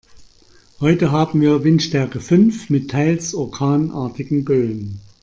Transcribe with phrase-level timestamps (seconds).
[0.79, 4.99] Heute haben wir Windstärke fünf mit teils orkanartigen Böen.